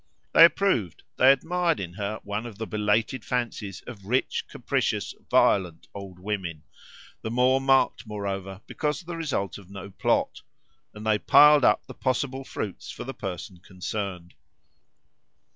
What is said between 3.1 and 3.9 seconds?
fancies